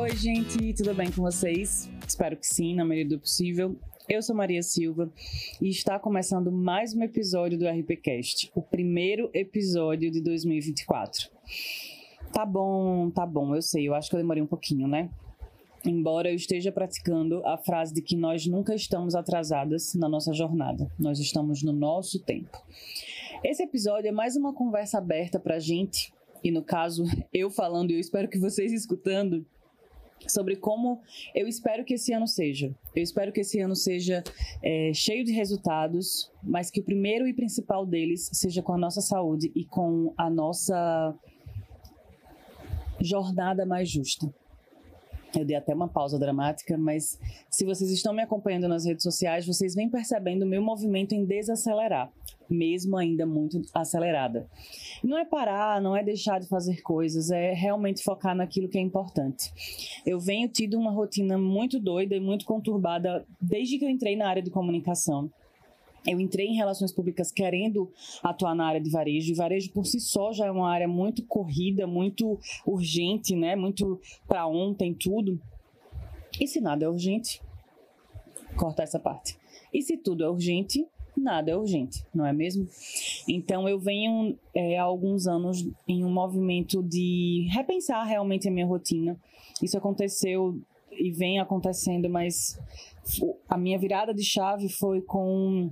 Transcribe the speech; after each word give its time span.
Oi, 0.00 0.16
gente, 0.16 0.72
tudo 0.72 0.94
bem 0.94 1.10
com 1.10 1.20
vocês? 1.20 1.90
Espero 2.08 2.34
que 2.34 2.46
sim, 2.46 2.74
na 2.74 2.86
medida 2.86 3.16
do 3.16 3.20
possível. 3.20 3.76
Eu 4.08 4.22
sou 4.22 4.34
Maria 4.34 4.62
Silva 4.62 5.12
e 5.60 5.68
está 5.68 5.98
começando 5.98 6.50
mais 6.50 6.94
um 6.94 7.02
episódio 7.02 7.58
do 7.58 7.68
RPCast, 7.68 8.50
o 8.54 8.62
primeiro 8.62 9.30
episódio 9.34 10.10
de 10.10 10.22
2024. 10.22 11.28
Tá 12.32 12.46
bom, 12.46 13.10
tá 13.10 13.26
bom, 13.26 13.54
eu 13.54 13.60
sei, 13.60 13.86
eu 13.86 13.94
acho 13.94 14.08
que 14.08 14.16
eu 14.16 14.20
demorei 14.20 14.42
um 14.42 14.46
pouquinho, 14.46 14.88
né? 14.88 15.10
Embora 15.84 16.30
eu 16.30 16.34
esteja 16.34 16.72
praticando 16.72 17.46
a 17.46 17.58
frase 17.58 17.92
de 17.92 18.00
que 18.00 18.16
nós 18.16 18.46
nunca 18.46 18.74
estamos 18.74 19.14
atrasadas 19.14 19.92
na 19.94 20.08
nossa 20.08 20.32
jornada, 20.32 20.90
nós 20.98 21.18
estamos 21.18 21.62
no 21.62 21.74
nosso 21.74 22.18
tempo. 22.20 22.56
Esse 23.44 23.62
episódio 23.64 24.08
é 24.08 24.12
mais 24.12 24.34
uma 24.34 24.54
conversa 24.54 24.96
aberta 24.96 25.38
pra 25.38 25.58
gente, 25.58 26.10
e 26.42 26.50
no 26.50 26.64
caso, 26.64 27.04
eu 27.34 27.50
falando 27.50 27.90
e 27.90 27.94
eu 27.94 28.00
espero 28.00 28.28
que 28.28 28.38
vocês 28.38 28.72
escutando, 28.72 29.44
sobre 30.28 30.56
como 30.56 31.00
eu 31.34 31.46
espero 31.48 31.84
que 31.84 31.94
esse 31.94 32.12
ano 32.12 32.26
seja. 32.26 32.74
Eu 32.94 33.02
espero 33.02 33.32
que 33.32 33.40
esse 33.40 33.60
ano 33.60 33.74
seja 33.74 34.22
é, 34.62 34.92
cheio 34.92 35.24
de 35.24 35.32
resultados, 35.32 36.30
mas 36.42 36.70
que 36.70 36.80
o 36.80 36.84
primeiro 36.84 37.26
e 37.26 37.32
principal 37.32 37.86
deles 37.86 38.30
seja 38.32 38.62
com 38.62 38.72
a 38.72 38.78
nossa 38.78 39.00
saúde 39.00 39.50
e 39.54 39.64
com 39.64 40.12
a 40.16 40.28
nossa 40.28 41.14
jornada 43.00 43.64
mais 43.64 43.88
justa. 43.88 44.32
Eu 45.38 45.44
dei 45.44 45.56
até 45.56 45.72
uma 45.72 45.88
pausa 45.88 46.18
dramática, 46.18 46.76
mas 46.76 47.18
se 47.48 47.64
vocês 47.64 47.90
estão 47.90 48.12
me 48.12 48.22
acompanhando 48.22 48.66
nas 48.66 48.84
redes 48.84 49.02
sociais, 49.02 49.46
vocês 49.46 49.74
vêm 49.74 49.88
percebendo 49.88 50.42
o 50.42 50.48
meu 50.48 50.60
movimento 50.60 51.14
em 51.14 51.24
desacelerar, 51.24 52.12
mesmo 52.50 52.96
ainda 52.96 53.24
muito 53.24 53.62
acelerada. 53.72 54.48
Não 55.02 55.16
é 55.16 55.24
parar, 55.24 55.80
não 55.80 55.96
é 55.96 56.02
deixar 56.02 56.40
de 56.40 56.48
fazer 56.48 56.82
coisas, 56.82 57.30
é 57.30 57.52
realmente 57.52 58.02
focar 58.02 58.34
naquilo 58.34 58.68
que 58.68 58.78
é 58.78 58.80
importante. 58.80 59.52
Eu 60.04 60.18
venho 60.18 60.48
tido 60.48 60.78
uma 60.78 60.90
rotina 60.90 61.38
muito 61.38 61.78
doida 61.78 62.14
e 62.16 62.20
muito 62.20 62.44
conturbada 62.44 63.24
desde 63.40 63.78
que 63.78 63.84
eu 63.84 63.88
entrei 63.88 64.16
na 64.16 64.28
área 64.28 64.42
de 64.42 64.50
comunicação. 64.50 65.30
Eu 66.06 66.18
entrei 66.18 66.46
em 66.46 66.56
relações 66.56 66.92
públicas 66.92 67.30
querendo 67.30 67.92
atuar 68.22 68.54
na 68.54 68.66
área 68.66 68.80
de 68.80 68.90
varejo, 68.90 69.32
e 69.32 69.34
varejo 69.34 69.70
por 69.70 69.86
si 69.86 70.00
só 70.00 70.32
já 70.32 70.46
é 70.46 70.50
uma 70.50 70.70
área 70.70 70.88
muito 70.88 71.22
corrida, 71.26 71.86
muito 71.86 72.38
urgente, 72.64 73.36
né? 73.36 73.54
Muito 73.54 74.00
para 74.26 74.46
ontem, 74.46 74.94
tudo. 74.94 75.38
E 76.40 76.46
se 76.46 76.60
nada 76.60 76.86
é 76.86 76.88
urgente, 76.88 77.42
corta 78.56 78.82
essa 78.82 78.98
parte. 78.98 79.38
E 79.72 79.82
se 79.82 79.96
tudo 79.96 80.24
é 80.24 80.28
urgente, 80.28 80.86
nada 81.16 81.50
é 81.50 81.56
urgente, 81.56 82.04
não 82.14 82.26
é 82.26 82.32
mesmo? 82.32 82.66
Então 83.28 83.68
eu 83.68 83.78
venho 83.78 84.38
é, 84.54 84.78
há 84.78 84.82
alguns 84.82 85.26
anos 85.26 85.66
em 85.86 86.04
um 86.04 86.10
movimento 86.10 86.82
de 86.82 87.46
repensar 87.50 88.04
realmente 88.04 88.48
a 88.48 88.50
minha 88.50 88.66
rotina. 88.66 89.16
Isso 89.62 89.76
aconteceu 89.76 90.60
e 90.92 91.10
vem 91.10 91.38
acontecendo, 91.38 92.08
mas 92.08 92.58
a 93.48 93.56
minha 93.56 93.78
virada 93.78 94.12
de 94.12 94.24
chave 94.24 94.68
foi 94.68 95.00
com 95.00 95.70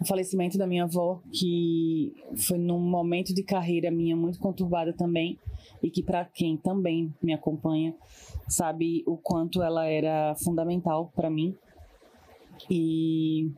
o 0.00 0.04
falecimento 0.06 0.58
da 0.58 0.66
minha 0.66 0.84
avó, 0.84 1.20
que 1.32 2.12
foi 2.36 2.58
num 2.58 2.80
momento 2.80 3.32
de 3.32 3.42
carreira 3.42 3.90
minha 3.90 4.16
muito 4.16 4.38
conturbada 4.38 4.92
também, 4.92 5.38
e 5.82 5.90
que 5.90 6.02
para 6.02 6.24
quem 6.24 6.56
também 6.56 7.12
me 7.22 7.32
acompanha 7.32 7.94
sabe 8.48 9.02
o 9.06 9.16
quanto 9.16 9.62
ela 9.62 9.86
era 9.86 10.34
fundamental 10.36 11.10
para 11.14 11.30
mim. 11.30 11.54
E, 12.70 13.50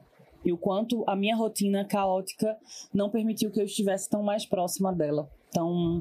e 0.46 0.52
o 0.52 0.56
quanto 0.56 1.02
a 1.08 1.16
minha 1.16 1.34
rotina 1.34 1.84
caótica 1.84 2.56
não 2.94 3.10
permitiu 3.10 3.50
que 3.50 3.60
eu 3.60 3.64
estivesse 3.64 4.08
tão 4.08 4.22
mais 4.22 4.46
próxima 4.46 4.92
dela, 4.92 5.28
tão, 5.50 6.00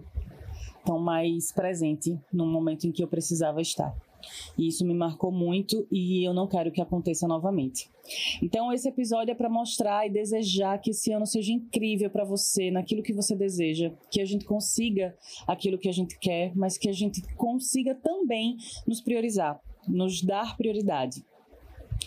tão 0.85 0.99
mais 0.99 1.51
presente 1.51 2.15
no 2.31 2.45
momento 2.45 2.85
em 2.85 2.91
que 2.91 3.03
eu 3.03 3.07
precisava 3.07 3.59
estar. 3.59 3.93
E 4.55 4.67
isso 4.67 4.85
me 4.85 4.93
marcou 4.93 5.31
muito 5.31 5.87
e 5.91 6.23
eu 6.23 6.33
não 6.33 6.47
quero 6.47 6.71
que 6.71 6.81
aconteça 6.81 7.27
novamente. 7.27 7.89
Então, 8.41 8.71
esse 8.71 8.87
episódio 8.87 9.31
é 9.31 9.35
para 9.35 9.49
mostrar 9.49 10.05
e 10.05 10.11
desejar 10.11 10.79
que 10.79 10.91
esse 10.91 11.11
ano 11.11 11.25
seja 11.25 11.51
incrível 11.51 12.09
para 12.09 12.23
você, 12.23 12.69
naquilo 12.69 13.01
que 13.01 13.13
você 13.13 13.35
deseja, 13.35 13.91
que 14.11 14.21
a 14.21 14.25
gente 14.25 14.45
consiga 14.45 15.15
aquilo 15.47 15.79
que 15.79 15.89
a 15.89 15.91
gente 15.91 16.19
quer, 16.19 16.55
mas 16.55 16.77
que 16.77 16.87
a 16.87 16.93
gente 16.93 17.21
consiga 17.35 17.95
também 17.95 18.57
nos 18.85 19.01
priorizar, 19.01 19.59
nos 19.87 20.21
dar 20.21 20.55
prioridade. 20.55 21.23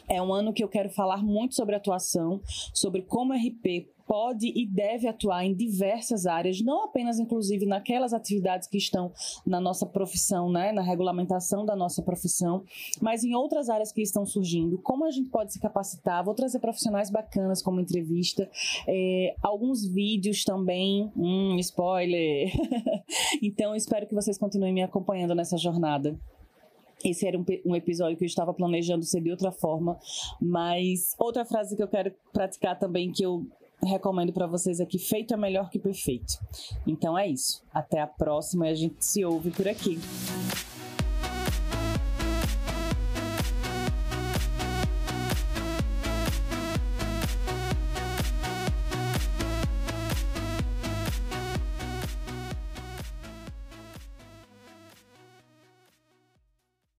É 0.08 0.22
um 0.22 0.32
ano 0.32 0.52
que 0.52 0.64
eu 0.64 0.68
quero 0.68 0.88
falar 0.90 1.22
muito 1.22 1.54
sobre 1.54 1.74
atuação, 1.74 2.40
sobre 2.72 3.02
como 3.02 3.34
RP 3.34 3.88
pode 4.08 4.50
e 4.56 4.66
deve 4.66 5.06
atuar 5.06 5.44
em 5.44 5.54
diversas 5.54 6.24
áreas, 6.26 6.62
não 6.62 6.84
apenas 6.84 7.18
inclusive 7.18 7.66
naquelas 7.66 8.14
atividades 8.14 8.66
que 8.66 8.78
estão 8.78 9.12
na 9.46 9.60
nossa 9.60 9.84
profissão, 9.84 10.50
né, 10.50 10.72
na 10.72 10.80
regulamentação 10.80 11.66
da 11.66 11.76
nossa 11.76 12.02
profissão, 12.02 12.64
mas 13.02 13.22
em 13.22 13.34
outras 13.34 13.68
áreas 13.68 13.92
que 13.92 14.00
estão 14.00 14.24
surgindo. 14.24 14.78
Como 14.78 15.04
a 15.04 15.10
gente 15.10 15.28
pode 15.28 15.52
se 15.52 15.60
capacitar? 15.60 16.24
Vou 16.24 16.34
trazer 16.34 16.58
profissionais 16.58 17.10
bacanas 17.10 17.60
como 17.60 17.80
entrevista, 17.80 18.48
é, 18.86 19.34
alguns 19.42 19.84
vídeos 19.84 20.42
também, 20.42 21.12
hum, 21.14 21.58
spoiler. 21.58 22.50
então 23.42 23.74
espero 23.76 24.06
que 24.06 24.14
vocês 24.14 24.38
continuem 24.38 24.72
me 24.72 24.82
acompanhando 24.82 25.34
nessa 25.34 25.58
jornada. 25.58 26.18
Esse 27.04 27.26
era 27.26 27.38
um, 27.38 27.44
um, 27.64 27.76
episódio 27.76 28.16
que 28.16 28.24
eu 28.24 28.26
estava 28.26 28.52
planejando 28.52 29.04
ser 29.04 29.20
de 29.20 29.30
outra 29.30 29.52
forma, 29.52 29.98
mas 30.40 31.14
outra 31.18 31.44
frase 31.44 31.76
que 31.76 31.82
eu 31.82 31.88
quero 31.88 32.12
praticar 32.32 32.78
também, 32.78 33.12
que 33.12 33.24
eu 33.24 33.46
recomendo 33.82 34.32
para 34.32 34.46
vocês 34.46 34.80
aqui: 34.80 34.98
feito 34.98 35.34
é 35.34 35.36
melhor 35.36 35.70
que 35.70 35.78
perfeito. 35.78 36.34
Então 36.86 37.16
é 37.16 37.28
isso. 37.28 37.62
Até 37.72 38.00
a 38.00 38.06
próxima 38.06 38.68
e 38.68 38.70
a 38.70 38.74
gente 38.74 39.04
se 39.04 39.24
ouve 39.24 39.50
por 39.50 39.68
aqui. 39.68 39.98